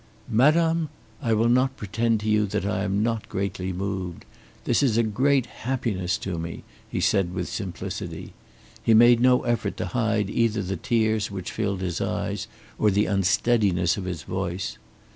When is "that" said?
2.47-2.65